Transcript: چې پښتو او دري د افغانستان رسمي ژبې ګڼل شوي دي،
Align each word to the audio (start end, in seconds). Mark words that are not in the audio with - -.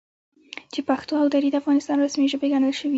چې 0.73 0.79
پښتو 0.89 1.13
او 1.21 1.27
دري 1.33 1.49
د 1.51 1.55
افغانستان 1.61 1.97
رسمي 1.99 2.25
ژبې 2.31 2.47
ګڼل 2.53 2.73
شوي 2.79 2.89
دي، 2.89 2.89